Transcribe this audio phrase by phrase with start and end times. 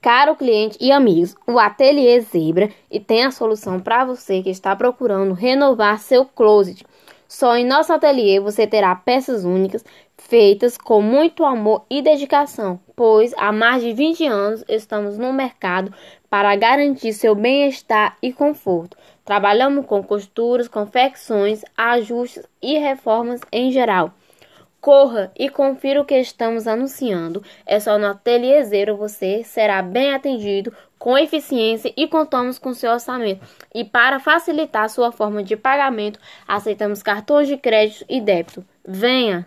[0.00, 4.74] Caro cliente e amigos, o Ateliê Zebra e tem a solução para você que está
[4.74, 6.84] procurando renovar seu closet.
[7.28, 9.84] Só em nosso ateliê você terá peças únicas
[10.16, 15.92] feitas com muito amor e dedicação, pois há mais de 20 anos estamos no mercado
[16.30, 18.96] para garantir seu bem-estar e conforto.
[19.24, 24.12] Trabalhamos com costuras, confecções, ajustes e reformas em geral.
[24.80, 27.42] Corra e confira o que estamos anunciando.
[27.64, 32.92] É só no Ateliê Zero você será bem atendido com eficiência e contamos com seu
[32.92, 33.44] orçamento.
[33.74, 38.64] E para facilitar sua forma de pagamento, aceitamos cartões de crédito e débito.
[38.86, 39.46] Venha!